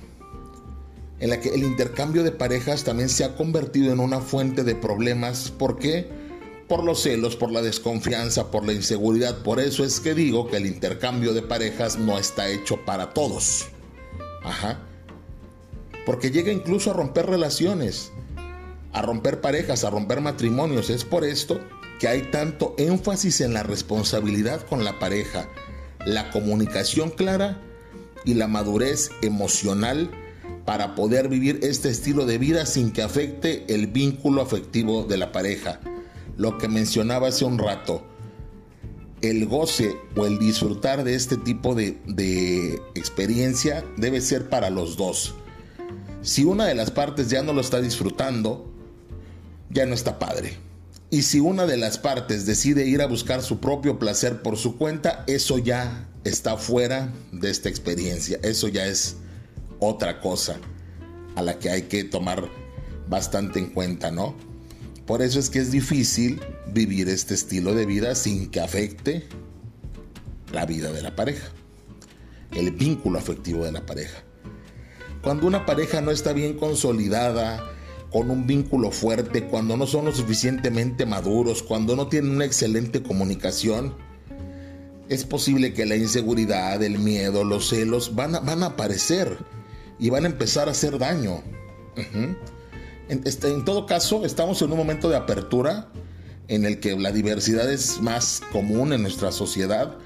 En 1.19 1.29
la 1.29 1.39
que 1.39 1.49
el 1.49 1.63
intercambio 1.63 2.23
de 2.23 2.31
parejas 2.31 2.83
también 2.83 3.07
se 3.07 3.23
ha 3.23 3.35
convertido 3.35 3.93
en 3.93 4.01
una 4.01 4.19
fuente 4.19 4.63
de 4.63 4.75
problemas. 4.75 5.51
¿Por 5.51 5.79
qué? 5.79 6.09
Por 6.67 6.83
los 6.83 7.01
celos, 7.01 7.35
por 7.35 7.51
la 7.51 7.61
desconfianza, 7.61 8.49
por 8.49 8.65
la 8.65 8.73
inseguridad. 8.73 9.43
Por 9.43 9.59
eso 9.59 9.83
es 9.83 9.99
que 9.99 10.13
digo 10.13 10.49
que 10.49 10.57
el 10.57 10.65
intercambio 10.65 11.33
de 11.33 11.41
parejas 11.41 11.97
no 11.97 12.17
está 12.17 12.49
hecho 12.49 12.83
para 12.85 13.13
todos. 13.13 13.67
Ajá. 14.43 14.79
Porque 16.05 16.31
llega 16.31 16.51
incluso 16.51 16.91
a 16.91 16.93
romper 16.93 17.27
relaciones 17.27 18.11
a 18.95 19.01
romper 19.01 19.41
parejas, 19.41 19.83
a 19.83 19.89
romper 19.89 20.21
matrimonios. 20.21 20.89
Es 20.89 21.03
por 21.03 21.25
esto 21.25 21.59
que 21.99 22.07
hay 22.07 22.21
tanto 22.31 22.73
énfasis 22.77 23.41
en 23.41 23.53
la 23.53 23.61
responsabilidad 23.61 24.65
con 24.65 24.85
la 24.85 24.99
pareja, 24.99 25.49
la 26.05 26.31
comunicación 26.31 27.09
clara 27.09 27.61
y 28.23 28.35
la 28.35 28.47
madurez 28.47 29.11
emocional 29.21 30.09
para 30.63 30.95
poder 30.95 31.27
vivir 31.27 31.59
este 31.61 31.89
estilo 31.89 32.25
de 32.25 32.37
vida 32.37 32.65
sin 32.65 32.91
que 32.91 33.01
afecte 33.01 33.65
el 33.67 33.87
vínculo 33.87 34.41
afectivo 34.41 35.03
de 35.03 35.17
la 35.17 35.33
pareja. 35.33 35.81
Lo 36.37 36.57
que 36.57 36.67
mencionaba 36.67 37.29
hace 37.29 37.45
un 37.45 37.57
rato, 37.57 38.03
el 39.21 39.45
goce 39.45 39.95
o 40.15 40.25
el 40.25 40.37
disfrutar 40.37 41.03
de 41.03 41.15
este 41.15 41.37
tipo 41.37 41.75
de, 41.75 41.97
de, 42.05 42.81
experiencia 42.95 43.85
debe 43.97 44.21
ser 44.21 44.49
para 44.49 44.69
los 44.69 44.97
dos. 44.97 45.35
Si 46.21 46.43
una 46.43 46.65
de 46.65 46.75
las 46.75 46.91
partes 46.91 47.29
ya 47.29 47.43
no 47.43 47.53
lo 47.53 47.61
está 47.61 47.81
disfrutando, 47.81 48.71
ya 49.69 49.85
no 49.85 49.93
está 49.93 50.19
padre. 50.19 50.57
Y 51.09 51.21
si 51.21 51.39
una 51.39 51.65
de 51.65 51.77
las 51.77 51.97
partes 51.97 52.45
decide 52.45 52.85
ir 52.85 53.01
a 53.01 53.07
buscar 53.07 53.41
su 53.41 53.59
propio 53.59 53.99
placer 53.99 54.41
por 54.41 54.57
su 54.57 54.77
cuenta, 54.77 55.23
eso 55.27 55.57
ya 55.59 56.09
está 56.23 56.57
fuera 56.57 57.13
de 57.31 57.49
esta 57.49 57.69
experiencia. 57.69 58.39
Eso 58.43 58.67
ya 58.67 58.85
es 58.85 59.17
otra 59.79 60.19
cosa 60.19 60.57
a 61.35 61.41
la 61.41 61.59
que 61.59 61.69
hay 61.69 61.83
que 61.83 62.03
tomar 62.03 62.49
bastante 63.07 63.59
en 63.59 63.67
cuenta, 63.67 64.11
¿no? 64.11 64.35
Por 65.05 65.21
eso 65.21 65.39
es 65.39 65.49
que 65.49 65.59
es 65.59 65.71
difícil 65.71 66.41
vivir 66.73 67.09
este 67.09 67.33
estilo 67.35 67.73
de 67.73 67.85
vida 67.85 68.15
sin 68.15 68.49
que 68.49 68.59
afecte 68.59 69.23
la 70.51 70.65
vida 70.65 70.91
de 70.91 71.01
la 71.01 71.15
pareja, 71.15 71.47
el 72.51 72.71
vínculo 72.71 73.19
afectivo 73.19 73.65
de 73.65 73.71
la 73.71 73.85
pareja. 73.85 74.23
Cuando 75.21 75.47
una 75.47 75.65
pareja 75.65 76.01
no 76.01 76.11
está 76.11 76.33
bien 76.33 76.57
consolidada, 76.57 77.63
con 78.11 78.31
un 78.31 78.47
vínculo 78.47 78.91
fuerte, 78.91 79.43
cuando 79.43 79.75
no 79.75 79.85
son 79.85 80.05
lo 80.05 80.15
suficientemente 80.15 81.05
maduros, 81.05 81.61
cuando 81.61 81.95
no 81.97 82.07
tienen 82.07 82.31
una 82.31 82.45
excelente 82.45 83.03
comunicación, 83.03 83.93
es 85.09 85.25
posible 85.25 85.73
que 85.73 85.85
la 85.85 85.97
inseguridad, 85.97 86.81
el 86.81 86.97
miedo, 86.97 87.43
los 87.43 87.69
celos 87.69 88.15
van 88.15 88.35
a, 88.35 88.39
van 88.39 88.63
a 88.63 88.67
aparecer 88.67 89.37
y 89.99 90.09
van 90.09 90.23
a 90.23 90.27
empezar 90.27 90.67
a 90.67 90.71
hacer 90.71 90.97
daño. 90.97 91.43
Este, 93.07 93.49
en, 93.49 93.65
todo 93.65 93.85
caso, 93.85 94.25
estamos 94.25 94.61
en 94.61 94.71
un 94.71 94.77
momento 94.77 95.09
de 95.09 95.15
apertura 95.15 95.89
en 96.47 96.65
el 96.65 96.79
que 96.79 96.95
la 96.97 97.11
diversidad 97.11 97.71
es 97.71 98.01
más 98.01 98.41
común 98.51 98.93
en 98.93 99.01
nuestra 99.01 99.31
sociedad, 99.31 99.97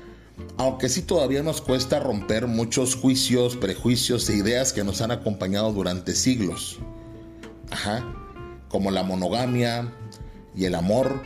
aunque 0.57 0.89
sí 0.89 1.01
todavía 1.01 1.43
nos 1.43 1.61
cuesta 1.61 1.99
romper 1.99 2.47
muchos 2.47 2.95
juicios, 2.95 3.55
prejuicios 3.55 4.29
e 4.29 4.35
ideas 4.35 4.73
que 4.73 4.83
nos 4.83 5.01
han 5.01 5.11
acompañado 5.11 5.71
durante 5.71 6.15
siglos. 6.15 6.79
Ajá, 7.71 8.05
como 8.67 8.91
la 8.91 9.03
monogamia 9.03 9.93
y 10.55 10.65
el 10.65 10.75
amor. 10.75 11.21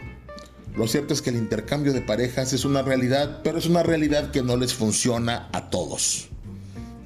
Lo 0.75 0.87
cierto 0.87 1.13
es 1.13 1.21
que 1.21 1.29
el 1.29 1.35
intercambio 1.37 1.93
de 1.93 2.01
parejas 2.01 2.53
es 2.53 2.65
una 2.65 2.81
realidad, 2.81 3.41
pero 3.43 3.59
es 3.59 3.67
una 3.67 3.83
realidad 3.83 4.31
que 4.31 4.41
no 4.41 4.57
les 4.57 4.73
funciona 4.73 5.49
a 5.53 5.69
todos. 5.69 6.29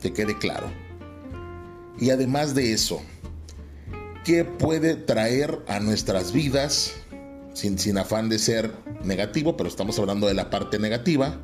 Que 0.01 0.13
quede 0.13 0.37
claro. 0.37 0.71
Y 1.99 2.11
además 2.11 2.53
de 2.53 2.73
eso, 2.73 3.01
¿qué 4.27 4.43
puede 4.43 4.95
traer 4.95 5.63
a 5.69 5.79
nuestras 5.79 6.33
vidas, 6.33 6.95
sin, 7.53 7.79
sin 7.79 7.97
afán 7.97 8.27
de 8.27 8.39
ser 8.39 8.73
negativo, 9.01 9.55
pero 9.55 9.69
estamos 9.69 9.97
hablando 9.99 10.27
de 10.27 10.33
la 10.33 10.49
parte 10.49 10.79
negativa, 10.79 11.39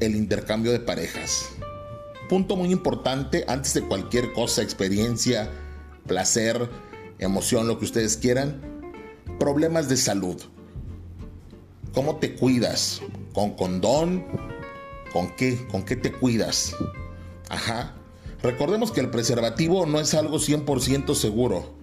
el 0.00 0.16
intercambio 0.16 0.72
de 0.72 0.80
parejas? 0.80 1.50
Punto 2.28 2.56
muy 2.56 2.72
importante 2.72 3.44
antes 3.46 3.72
de 3.74 3.82
cualquier 3.82 4.32
cosa, 4.32 4.62
experiencia, 4.62 5.48
placer, 6.08 6.68
emoción, 7.20 7.68
lo 7.68 7.78
que 7.78 7.84
ustedes 7.84 8.16
quieran, 8.16 8.60
problemas 9.38 9.88
de 9.88 9.96
salud. 9.96 10.42
¿Cómo 11.94 12.16
te 12.16 12.34
cuidas? 12.34 13.00
¿Con 13.32 13.54
condón? 13.54 14.26
¿Con 15.12 15.36
qué? 15.36 15.68
¿Con 15.68 15.84
qué 15.84 15.94
te 15.94 16.10
cuidas? 16.10 16.74
Ajá. 17.48 17.94
Recordemos 18.42 18.90
que 18.90 19.00
el 19.00 19.10
preservativo 19.10 19.84
no 19.86 20.00
es 20.00 20.14
algo 20.14 20.38
100% 20.38 21.14
seguro. 21.14 21.78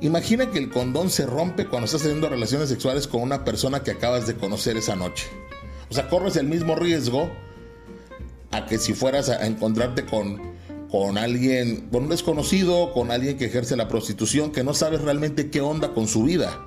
Imagina 0.00 0.50
que 0.50 0.58
el 0.58 0.70
condón 0.70 1.10
se 1.10 1.26
rompe 1.26 1.66
cuando 1.66 1.86
estás 1.86 2.02
teniendo 2.02 2.28
relaciones 2.28 2.68
sexuales 2.68 3.06
con 3.06 3.22
una 3.22 3.44
persona 3.44 3.82
que 3.82 3.92
acabas 3.92 4.26
de 4.26 4.34
conocer 4.34 4.76
esa 4.76 4.96
noche. 4.96 5.26
O 5.90 5.94
sea, 5.94 6.08
corres 6.08 6.36
el 6.36 6.46
mismo 6.46 6.74
riesgo 6.74 7.30
a 8.50 8.66
que 8.66 8.78
si 8.78 8.94
fueras 8.94 9.28
a 9.28 9.46
encontrarte 9.46 10.04
con, 10.04 10.40
con 10.90 11.18
alguien, 11.18 11.88
con 11.90 12.04
un 12.04 12.08
desconocido, 12.10 12.92
con 12.92 13.10
alguien 13.10 13.36
que 13.36 13.46
ejerce 13.46 13.76
la 13.76 13.88
prostitución, 13.88 14.52
que 14.52 14.64
no 14.64 14.74
sabes 14.74 15.02
realmente 15.02 15.50
qué 15.50 15.60
onda 15.60 15.94
con 15.94 16.06
su 16.06 16.24
vida. 16.24 16.64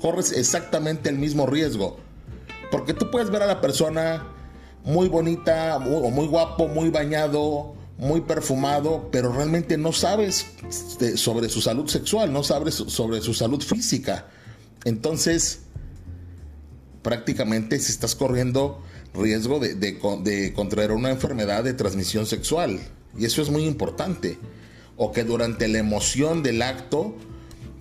Corres 0.00 0.32
exactamente 0.32 1.08
el 1.08 1.18
mismo 1.18 1.46
riesgo. 1.46 1.96
Porque 2.70 2.92
tú 2.92 3.10
puedes 3.10 3.30
ver 3.30 3.42
a 3.42 3.46
la 3.46 3.60
persona 3.60 4.26
muy 4.84 5.08
bonita, 5.08 5.76
o 5.76 6.10
muy 6.10 6.26
guapo, 6.26 6.68
muy 6.68 6.90
bañado, 6.90 7.74
muy 7.98 8.20
perfumado, 8.20 9.08
pero 9.10 9.32
realmente 9.32 9.76
no 9.76 9.92
sabes 9.92 10.46
este, 10.68 11.16
sobre 11.16 11.48
su 11.48 11.60
salud 11.60 11.88
sexual, 11.88 12.32
no 12.32 12.44
sabes 12.44 12.74
sobre 12.74 13.20
su 13.20 13.34
salud 13.34 13.60
física. 13.60 14.26
Entonces, 14.84 15.60
prácticamente 17.02 17.78
si 17.80 17.90
estás 17.90 18.14
corriendo 18.14 18.80
riesgo 19.14 19.58
de, 19.58 20.52
contraer 20.54 20.92
una 20.92 21.10
enfermedad 21.10 21.64
de 21.64 21.74
transmisión 21.74 22.26
sexual. 22.26 22.78
Y 23.18 23.24
eso 23.24 23.42
es 23.42 23.50
muy 23.50 23.64
importante. 23.64 24.38
O 24.96 25.12
que 25.12 25.24
durante 25.24 25.66
la 25.68 25.78
emoción 25.78 26.42
del 26.42 26.62
acto 26.62 27.16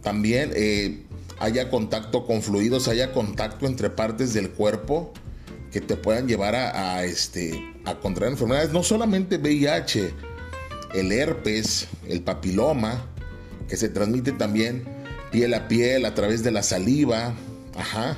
también 0.02 0.52
eh, 0.56 1.04
haya 1.40 1.70
contacto 1.70 2.26
con 2.26 2.42
fluidos, 2.42 2.88
haya 2.88 3.12
contacto 3.12 3.68
entre 3.68 3.90
partes 3.90 4.34
del 4.34 4.52
cuerpo 4.52 5.14
que 5.78 5.82
te 5.82 5.96
puedan 5.96 6.28
llevar 6.28 6.56
a, 6.56 7.04
este, 7.04 7.64
a 7.86 7.94
contraer 8.00 8.32
enfermedades, 8.32 8.72
no 8.72 8.82
solamente 8.82 9.38
VIH, 9.38 10.12
el 10.96 11.12
herpes, 11.12 11.88
el 12.08 12.24
papiloma, 12.24 13.06
que 13.70 13.78
se 13.78 13.88
transmite 13.88 14.32
también 14.32 14.86
piel 15.32 15.54
a 15.54 15.68
piel 15.68 16.06
a 16.06 16.16
través 16.16 16.42
de 16.42 16.50
la 16.50 16.64
saliva, 16.64 17.36
ajá. 17.78 18.18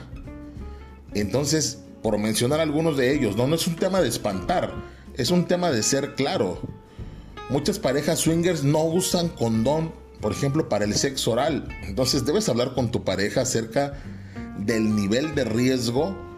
Entonces, 1.14 1.80
por 2.02 2.18
mencionar 2.18 2.62
algunos 2.62 2.96
de 2.96 3.14
ellos, 3.14 3.36
no, 3.36 3.46
no 3.46 3.56
es 3.56 3.68
un 3.68 3.76
tema 3.76 4.00
de 4.00 4.08
espantar, 4.08 4.74
es 5.18 5.30
un 5.30 5.46
tema 5.46 5.70
de 5.70 5.84
ser 5.84 6.16
claro. 6.16 6.62
Muchas 7.50 7.78
parejas 7.78 8.20
swingers 8.20 8.64
no 8.64 8.86
usan 8.86 9.28
condón, 9.28 9.92
por 10.22 10.32
ejemplo, 10.32 10.70
para 10.70 10.86
el 10.86 10.96
sexo 10.96 11.32
oral. 11.32 11.68
Entonces 11.84 12.26
debes 12.26 12.48
hablar 12.48 12.74
con 12.74 12.90
tu 12.90 13.04
pareja 13.04 13.42
acerca 13.42 14.02
del 14.60 14.96
nivel 14.96 15.36
de 15.36 15.44
riesgo 15.44 16.29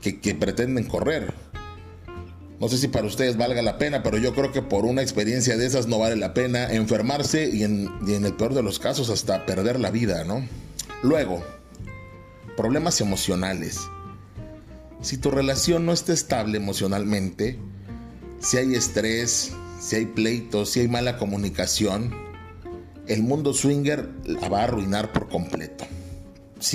que, 0.00 0.34
pretenden 0.34 0.84
correr. 0.84 1.32
No 2.60 2.68
sé 2.68 2.78
si 2.78 2.88
para 2.88 3.06
ustedes 3.06 3.36
valga 3.36 3.62
la 3.62 3.78
pena, 3.78 4.02
pero 4.02 4.18
yo 4.18 4.34
creo 4.34 4.50
que 4.50 4.62
por 4.62 4.84
una 4.84 5.02
experiencia 5.02 5.56
de 5.56 5.66
esas 5.66 5.86
no 5.86 5.98
vale 5.98 6.16
la 6.16 6.34
pena 6.34 6.72
enfermarse 6.72 7.48
y 7.48 7.62
en, 7.62 7.88
el 8.06 8.34
peor 8.34 8.54
de 8.54 8.62
los 8.62 8.78
casos 8.78 9.10
hasta 9.10 9.46
perder 9.46 9.78
la 9.78 9.90
vida, 9.90 10.24
¿no? 10.24 10.44
Luego, 11.02 11.44
problemas 12.56 13.00
emocionales. 13.00 13.78
Si 15.00 15.18
tu 15.18 15.30
relación 15.30 15.86
no 15.86 15.92
está 15.92 16.12
estable 16.12 16.58
emocionalmente, 16.58 17.58
si 18.40 18.56
hay 18.56 18.74
estrés, 18.74 19.52
si 19.80 19.96
hay 19.96 20.06
pleitos, 20.06 20.70
si 20.70 20.80
hay 20.80 20.88
mala 20.88 21.16
comunicación, 21.18 22.12
el 23.06 23.22
mundo 23.22 23.54
swinger 23.54 24.08
la 24.24 24.48
va 24.48 24.60
a 24.60 24.64
arruinar 24.64 25.12
por 25.12 25.28
completo. 25.28 25.84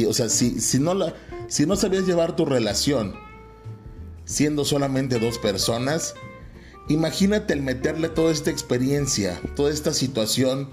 O 0.07 0.13
sea, 0.13 0.29
si, 0.29 0.61
si 0.61 0.79
no 0.79 0.93
la, 0.93 1.13
si 1.53 1.67
no 1.67 1.75
sabías 1.75 2.07
llevar 2.07 2.35
tu 2.35 2.45
relación 2.45 3.13
siendo 4.25 4.65
solamente 4.65 5.19
dos 5.19 5.37
personas, 5.37 6.15
imagínate 6.89 7.53
el 7.53 7.61
meterle 7.61 8.09
toda 8.09 8.31
esta 8.31 8.49
experiencia, 8.49 9.39
toda 9.55 9.71
esta 9.71 9.93
situación, 9.93 10.71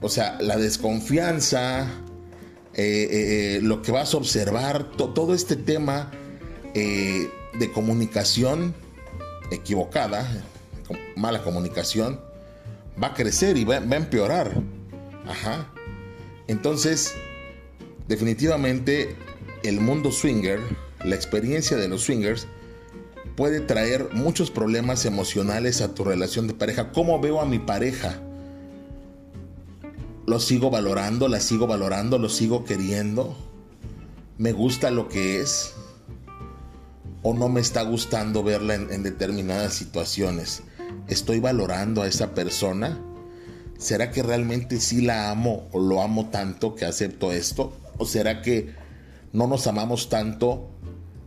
o 0.00 0.08
sea, 0.08 0.38
la 0.40 0.56
desconfianza, 0.56 1.82
eh, 1.82 2.80
eh, 2.82 3.08
eh, 3.56 3.60
lo 3.60 3.82
que 3.82 3.92
vas 3.92 4.14
a 4.14 4.16
observar, 4.16 4.90
todo 4.92 5.34
este 5.34 5.54
tema 5.54 6.10
de 6.72 7.70
comunicación 7.74 8.74
equivocada, 9.50 10.26
mala 11.14 11.42
comunicación, 11.42 12.18
va 13.02 13.08
a 13.08 13.14
crecer 13.14 13.58
y 13.58 13.64
va, 13.64 13.80
va 13.80 13.96
a 13.96 13.98
empeorar. 13.98 14.62
Ajá. 15.28 15.70
Entonces, 16.46 17.14
definitivamente 18.08 19.14
el 19.62 19.80
mundo 19.80 20.12
swinger, 20.12 20.60
la 21.04 21.14
experiencia 21.14 21.76
de 21.76 21.88
los 21.88 22.02
swingers, 22.02 22.46
puede 23.36 23.60
traer 23.60 24.10
muchos 24.12 24.50
problemas 24.50 25.04
emocionales 25.04 25.80
a 25.80 25.94
tu 25.94 26.04
relación 26.04 26.46
de 26.46 26.54
pareja. 26.54 26.92
¿Cómo 26.92 27.20
veo 27.20 27.40
a 27.40 27.46
mi 27.46 27.58
pareja? 27.58 28.20
¿Lo 30.26 30.38
sigo 30.40 30.70
valorando? 30.70 31.26
¿La 31.28 31.40
sigo 31.40 31.66
valorando? 31.66 32.18
¿Lo 32.18 32.28
sigo 32.28 32.64
queriendo? 32.64 33.36
¿Me 34.38 34.52
gusta 34.52 34.90
lo 34.90 35.08
que 35.08 35.40
es? 35.40 35.72
¿O 37.22 37.34
no 37.34 37.48
me 37.48 37.60
está 37.60 37.82
gustando 37.82 38.42
verla 38.42 38.74
en, 38.74 39.02
determinadas 39.02 39.74
situaciones? 39.74 40.62
¿Estoy 41.08 41.40
valorando 41.40 42.02
a 42.02 42.06
esa 42.06 42.34
persona? 42.34 43.00
¿Será 43.78 44.10
que 44.10 44.22
realmente 44.22 44.80
sí 44.80 45.00
la 45.00 45.30
amo 45.30 45.68
o 45.72 45.80
lo 45.80 46.02
amo 46.02 46.28
tanto 46.30 46.74
que 46.74 46.84
acepto 46.84 47.32
esto? 47.32 47.72
¿O 47.98 48.06
será 48.06 48.42
que 48.42 48.74
no 49.32 49.46
nos 49.46 49.66
amamos 49.66 50.08
tanto 50.08 50.70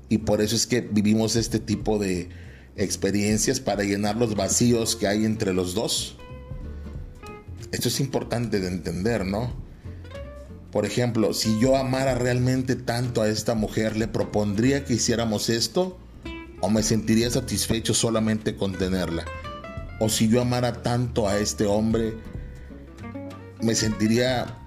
y 0.10 0.20
por 0.20 0.42
eso 0.42 0.56
es 0.56 0.68
que 0.68 0.82
vivimos 0.82 1.36
este 1.36 1.60
tipo 1.60 1.98
de 1.98 2.30
experiencias 2.76 3.60
para 3.60 3.84
llenar 3.84 4.16
los 4.16 4.36
vacíos 4.36 4.96
que 4.96 5.08
hay 5.08 5.26
entre 5.26 5.54
los 5.54 5.74
dos. 5.74 6.18
Esto 7.72 7.88
es 7.88 8.00
importante 8.00 8.60
de 8.60 8.68
entender, 8.68 9.26
¿no? 9.26 9.52
Por 10.72 10.86
ejemplo, 10.86 11.34
si 11.34 11.60
yo 11.60 11.78
amara 11.78 12.16
realmente 12.16 12.76
tanto 12.76 13.22
a 13.22 13.30
esta 13.30 13.54
mujer, 13.54 13.96
¿le 13.96 14.08
propondría 14.08 14.86
que 14.86 14.96
hiciéramos 14.96 15.50
esto? 15.50 16.00
¿O 16.62 16.70
me 16.70 16.82
sentiría 16.82 17.30
satisfecho 17.30 17.94
solamente 17.94 18.56
con 18.56 18.74
tenerla? 18.74 19.26
O 20.00 20.10
si 20.10 20.30
yo 20.30 20.42
amara 20.42 20.82
tanto 20.82 21.28
a 21.28 21.38
este 21.38 21.66
hombre, 21.66 22.16
¿me 23.62 23.76
sentiría 23.76 24.63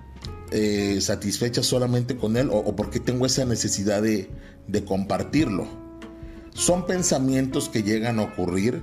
eh, 0.50 0.99
satisfecha 1.00 1.62
solamente 1.62 2.17
con 2.17 2.37
él? 2.37 2.50
¿O, 2.50 2.59
o 2.59 2.76
porque 2.76 3.00
tengo 3.00 3.26
esa 3.26 3.45
necesidad 3.45 4.03
de, 4.03 4.31
de 4.67 4.85
compartirlo? 4.85 5.67
Son 6.55 6.87
pensamientos 6.87 7.69
que 7.69 7.83
llegan 7.83 8.19
a 8.19 8.23
ocurrir, 8.23 8.83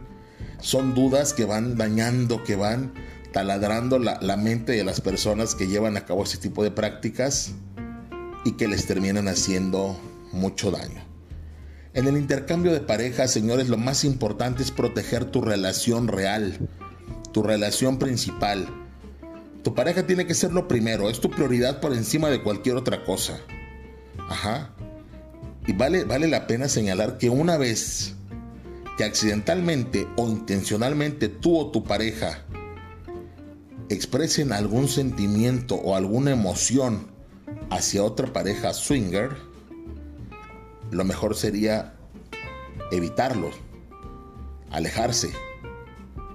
son 0.62 0.94
dudas 0.94 1.34
que 1.34 1.46
van 1.46 1.76
dañando, 1.76 2.44
que 2.44 2.56
van 2.56 2.94
taladrando 3.34 4.00
la, 4.00 4.38
mente 4.38 4.72
de 4.74 4.84
las 4.86 5.02
personas 5.02 5.56
que 5.56 5.68
llevan 5.68 5.98
a 5.98 6.06
cabo 6.06 6.24
este 6.24 6.38
tipo 6.38 6.64
de 6.64 6.72
prácticas 6.72 7.52
y 8.46 8.54
que 8.54 8.68
les 8.68 8.86
terminan 8.86 9.28
haciendo 9.28 10.00
mucho 10.32 10.72
daño. 10.72 11.04
En 11.94 12.08
el 12.08 12.16
intercambio 12.16 12.72
de 12.72 12.80
parejas, 12.80 13.32
señores, 13.32 13.70
lo 13.70 13.78
más 13.78 14.06
importante 14.06 14.64
es 14.64 14.72
proteger 14.72 15.26
tu 15.26 15.42
relación 15.42 16.08
real, 16.08 16.70
tu 17.32 17.44
relación 17.44 18.00
principal. 18.00 18.68
Tu 19.64 19.74
pareja 19.74 20.06
tiene 20.06 20.28
que 20.28 20.34
ser 20.34 20.52
lo 20.52 20.68
primero, 20.68 21.10
es 21.10 21.22
tu 21.22 21.30
prioridad 21.30 21.80
por 21.80 21.94
encima 21.94 22.30
de 22.30 22.44
cualquier 22.44 22.76
otra 22.76 23.04
cosa. 23.06 23.40
Ajá. 24.30 24.72
Y 25.66 25.74
vale, 25.74 26.04
vale 26.04 26.28
la 26.28 26.48
pena 26.48 26.68
señalar 26.68 27.18
que 27.18 27.30
una 27.30 27.58
vez 27.58 28.16
que 28.98 29.06
accidentalmente 29.06 30.08
o 30.18 30.28
intencionalmente 30.28 31.30
tú 31.30 31.58
o 31.58 31.72
tu 31.72 31.84
pareja 31.84 32.44
expresen 33.90 34.52
algún 34.52 34.88
sentimiento 34.88 35.76
o 35.76 35.96
alguna 35.96 36.32
emoción 36.32 37.08
hacia 37.70 38.04
otra 38.04 38.32
pareja 38.34 38.74
swinger, 38.74 39.32
lo 40.92 41.06
mejor 41.06 41.36
sería 41.36 41.94
evitarlo, 42.92 43.52
alejarse. 44.72 45.32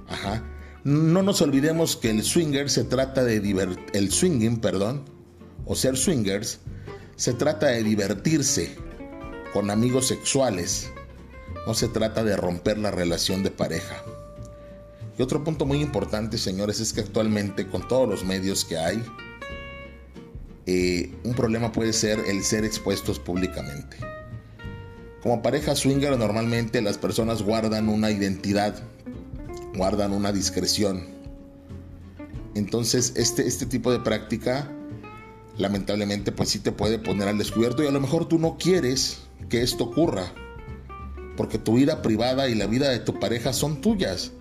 Ajá. 0.08 0.42
No 0.88 1.23
nos 1.23 1.42
olvidemos 1.42 1.99
que 1.99 2.09
el 2.09 2.23
swinger 2.23 2.71
se 2.71 2.83
trata 2.83 3.23
de 3.23 3.37
el 3.92 4.11
swinging, 4.11 4.59
perdón, 4.59 5.04
o 5.66 5.75
ser 5.75 5.99
swingers, 5.99 6.61
se 7.14 7.35
trata 7.35 7.66
de 7.66 7.83
divertirse 7.83 8.75
con 9.52 9.71
amigos 9.71 10.07
sexuales. 10.07 10.90
No 11.66 11.75
se 11.75 11.88
trata 11.88 12.25
de 12.25 12.38
romper 12.38 12.78
la 12.78 12.90
relación 12.90 13.42
de 13.42 13.50
pareja. 13.50 14.02
Y 15.18 15.21
otro 15.21 15.45
punto 15.45 15.66
muy 15.66 15.83
importante, 15.83 16.38
señores, 16.38 16.80
es 16.80 16.95
que 16.95 17.02
actualmente 17.02 17.66
con 17.66 17.87
todos 17.87 18.09
los 18.09 18.25
medios 18.25 18.64
que 18.64 18.78
hay, 18.78 19.04
eh, 20.64 21.12
un 21.23 21.35
problema 21.35 21.71
puede 21.71 21.92
ser 21.92 22.18
el 22.18 22.42
ser 22.42 22.64
expuestos 22.64 23.18
públicamente. 23.18 23.99
Como 25.23 25.42
pareja 25.42 25.76
swinger 25.76 26.16
normalmente 26.16 26.80
las 26.80 26.97
personas 26.97 27.42
guardan 27.42 27.90
una 27.90 28.11
identidad, 28.11 28.83
guardan 29.78 30.12
una 30.12 30.32
discreción. 30.32 31.06
Entonces 32.54 33.14
este, 33.16 33.47
este 33.47 33.66
tipo 33.66 33.90
de 33.90 34.00
práctica 34.00 34.70
lamentablemente 35.56 36.32
pues 36.32 36.50
sí 36.50 36.61
te 36.61 36.73
puede 36.73 36.99
poner 36.99 37.28
al 37.28 37.38
descubierto 37.38 37.82
y 37.82 37.87
a 37.87 37.90
lo 37.90 38.00
mejor 38.00 38.28
tú 38.28 38.38
no 38.38 38.56
quieres 38.58 39.18
que 39.49 39.62
esto 39.62 39.85
ocurra. 39.85 40.32
Porque 41.37 41.58
tu 41.58 41.75
vida 41.75 42.02
privada 42.02 42.49
y 42.49 42.54
la 42.54 42.66
vida 42.66 42.88
de 42.88 42.99
tu 42.99 43.18
pareja 43.20 43.52
son 43.52 43.80
tuyas 43.80 44.32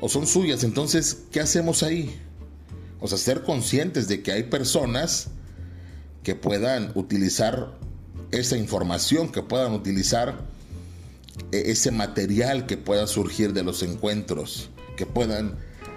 o 0.00 0.08
son 0.08 0.26
suyas. 0.26 0.64
Entonces, 0.64 1.24
¿qué 1.30 1.40
hacemos 1.40 1.82
ahí? 1.82 2.20
O 3.00 3.06
sea, 3.06 3.18
ser 3.18 3.42
conscientes 3.42 4.08
de 4.08 4.22
que 4.22 4.32
hay 4.32 4.44
personas 4.44 5.28
que 6.22 6.34
puedan 6.34 6.90
utilizar 6.94 7.78
esa 8.32 8.56
información, 8.56 9.30
que 9.30 9.42
puedan 9.42 9.72
utilizar 9.72 10.40
ese 11.52 11.90
material 11.90 12.66
que 12.66 12.76
pueda 12.76 13.06
surgir 13.06 13.52
de 13.52 13.62
los 13.62 13.82
encuentros, 13.82 14.70
que 14.96 15.06
puedan 15.06 15.56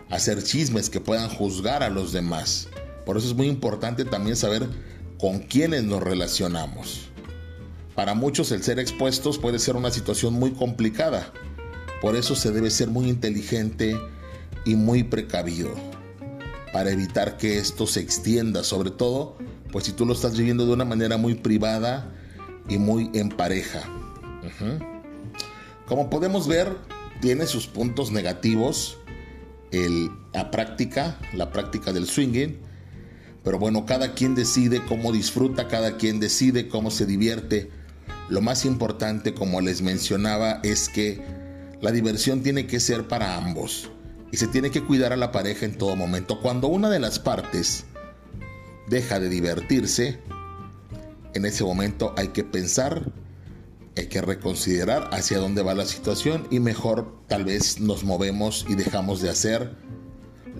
hacer 0.09 0.43
chismes, 0.43 0.89
que 0.89 1.01
puedan 1.01 1.29
juzgar 1.29 1.83
a 1.83 1.89
los 1.89 2.11
demás. 2.11 2.69
Por 3.05 3.17
eso 3.17 3.27
es 3.27 3.35
muy 3.35 3.47
importante 3.47 4.05
también 4.05 4.35
saber 4.35 4.67
con 5.19 5.39
quiénes 5.39 5.83
nos 5.83 6.01
relacionamos. 6.03 7.09
Para 7.95 8.13
muchos 8.13 8.51
el 8.51 8.63
ser 8.63 8.79
expuestos 8.79 9.37
puede 9.39 9.59
ser 9.59 9.75
una 9.75 9.91
situación 9.91 10.33
muy 10.33 10.51
complicada, 10.51 11.33
por 12.01 12.15
eso 12.15 12.35
se 12.35 12.51
debe 12.51 12.69
ser 12.69 12.89
muy 12.89 13.09
inteligente 13.09 13.99
y 14.65 14.75
muy 14.75 15.03
precavido 15.03 15.73
para 16.71 16.91
evitar 16.91 17.37
que 17.37 17.57
esto 17.57 17.87
se 17.87 18.01
extienda, 18.01 18.63
sobre 18.63 18.91
todo 18.91 19.37
pues 19.71 19.85
si 19.85 19.93
tú 19.93 20.05
lo 20.05 20.13
estás 20.13 20.37
viviendo 20.37 20.65
de 20.65 20.73
una 20.73 20.85
manera 20.85 21.17
muy 21.17 21.35
privada 21.35 22.13
y 22.69 22.77
muy 22.77 23.09
en 23.13 23.29
pareja. 23.29 23.81
Como 25.87 26.09
podemos 26.09 26.47
ver, 26.47 26.75
tiene 27.21 27.47
sus 27.47 27.65
puntos 27.65 28.11
negativos 28.11 28.97
la 30.33 30.51
práctica, 30.51 31.17
la 31.33 31.51
práctica 31.51 31.91
del 31.91 32.07
swinging, 32.07 32.57
pero 33.43 33.59
bueno, 33.59 33.85
cada 33.85 34.13
quien 34.13 34.35
decide 34.35 34.83
cómo 34.85 35.11
disfruta, 35.11 35.67
cada 35.67 35.97
quien 35.97 36.19
decide 36.19 36.67
cómo 36.67 36.91
se 36.91 37.05
divierte. 37.05 37.69
Lo 38.29 38.41
más 38.41 38.65
importante, 38.65 39.33
como 39.33 39.61
les 39.61 39.81
mencionaba, 39.81 40.59
es 40.63 40.89
que 40.89 41.21
la 41.81 41.91
diversión 41.91 42.43
tiene 42.43 42.67
que 42.67 42.79
ser 42.79 43.07
para 43.07 43.37
ambos 43.37 43.89
y 44.31 44.37
se 44.37 44.47
tiene 44.47 44.69
que 44.69 44.83
cuidar 44.83 45.13
a 45.13 45.17
la 45.17 45.31
pareja 45.31 45.65
en 45.65 45.77
todo 45.77 45.95
momento. 45.95 46.41
Cuando 46.41 46.67
una 46.67 46.89
de 46.89 46.99
las 46.99 47.19
partes 47.19 47.85
deja 48.89 49.19
de 49.19 49.29
divertirse, 49.29 50.19
en 51.33 51.45
ese 51.45 51.63
momento 51.63 52.13
hay 52.17 52.29
que 52.29 52.43
pensar, 52.43 53.11
hay 54.01 54.07
que 54.07 54.21
reconsiderar 54.21 55.09
hacia 55.11 55.39
dónde 55.39 55.63
va 55.63 55.73
la 55.73 55.85
situación 55.85 56.47
y 56.49 56.59
mejor 56.59 57.21
tal 57.27 57.45
vez 57.45 57.79
nos 57.79 58.03
movemos 58.03 58.65
y 58.67 58.75
dejamos 58.75 59.21
de 59.21 59.29
hacer 59.29 59.75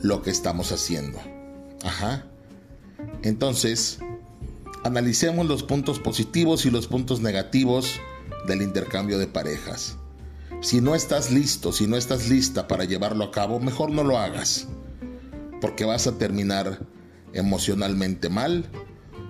lo 0.02 0.22
que 0.22 0.30
estamos 0.30 0.72
haciendo. 0.72 1.20
Ajá. 1.84 2.26
Entonces, 3.24 4.00
analicemos 4.84 5.46
los 5.46 5.64
puntos 5.64 6.00
positivos 6.00 6.66
y 6.66 6.72
los 6.72 6.88
puntos 6.88 7.22
negativos 7.22 8.00
del 8.48 8.62
intercambio 8.62 9.18
de 9.18 9.28
parejas. 9.28 9.98
Si 10.62 10.82
no 10.82 10.96
estás 10.96 11.32
listo, 11.32 11.72
si 11.72 11.86
no 11.86 11.98
estás 11.98 12.30
lista 12.30 12.68
para 12.68 12.86
llevarlo 12.86 13.24
a 13.24 13.32
cabo, 13.32 13.60
mejor 13.60 13.92
no 13.92 14.04
lo 14.04 14.18
hagas. 14.18 14.68
Porque 15.62 15.86
vas 15.86 16.08
a 16.08 16.18
terminar 16.18 16.80
emocionalmente 17.34 18.30
mal, 18.30 18.66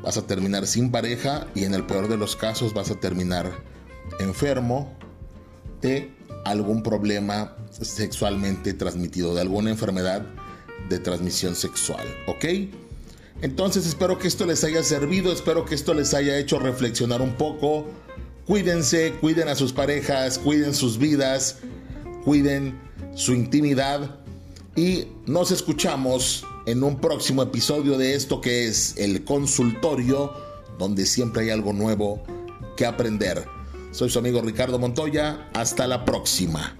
vas 0.01 0.17
a 0.17 0.25
terminar 0.27 0.67
sin 0.67 0.91
pareja 0.91 1.47
y 1.55 1.65
en 1.65 1.73
el 1.73 1.85
peor 1.85 2.07
de 2.07 2.17
los 2.17 2.35
casos 2.35 2.73
vas 2.73 2.91
a 2.91 2.99
terminar 2.99 3.51
enfermo 4.19 4.93
de 5.81 6.11
algún 6.45 6.83
problema 6.83 7.55
sexualmente 7.71 8.73
transmitido, 8.73 9.35
de 9.35 9.41
alguna 9.41 9.69
enfermedad 9.69 10.23
de 10.89 10.99
transmisión 10.99 11.55
sexual. 11.55 12.05
¿Ok? 12.27 12.45
Entonces 13.41 13.85
espero 13.85 14.17
que 14.17 14.27
esto 14.27 14.45
les 14.45 14.63
haya 14.63 14.81
servido, 14.81 15.31
espero 15.31 15.65
que 15.65 15.75
esto 15.75 15.93
les 15.93 16.13
haya 16.13 16.37
hecho 16.39 16.57
reflexionar 16.57 17.21
un 17.21 17.33
poco 17.35 17.85
Cuídense, 18.47 19.11
cuiden 19.19 19.49
a 19.49 19.55
sus 19.55 19.73
parejas, 19.73 20.39
cuiden 20.39 20.73
sus 20.73 20.97
vidas, 20.97 21.57
cuiden 22.23 22.79
su 23.13 23.33
intimidad 23.33 24.21
y 24.73 25.09
nos 25.25 25.51
escuchamos 25.51 26.45
en 26.65 26.81
un 26.81 27.01
próximo 27.01 27.43
episodio 27.43 27.97
de 27.97 28.15
esto 28.15 28.39
que 28.39 28.65
es 28.65 28.95
el 28.95 29.25
consultorio, 29.25 30.31
donde 30.79 31.05
siempre 31.05 31.43
hay 31.43 31.49
algo 31.49 31.73
nuevo 31.73 32.23
que 32.77 32.85
aprender. 32.85 33.56
Soy 33.97 34.11
su 34.11 34.19
amigo 34.19 34.43
Ricardo 34.43 34.77
Montoya, 34.77 35.49
hasta 35.55 35.87
la 35.87 36.05
próxima. 36.05 36.77